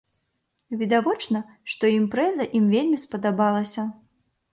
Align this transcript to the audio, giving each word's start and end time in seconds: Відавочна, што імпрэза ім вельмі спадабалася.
Відавочна, 0.79 1.41
што 1.73 1.83
імпрэза 1.99 2.47
ім 2.61 2.65
вельмі 2.77 2.97
спадабалася. 3.05 3.87